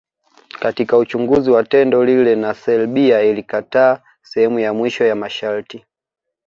Katika 0.59 0.97
Uchunguzi 0.97 1.51
wa 1.51 1.63
tendo 1.63 2.05
lile 2.05 2.35
na 2.35 2.53
Serbia 2.53 3.21
ilikataa 3.21 4.01
sehemu 4.21 4.59
ya 4.59 4.73
mwisho 4.73 5.05
ya 5.05 5.15
masharti 5.15 5.85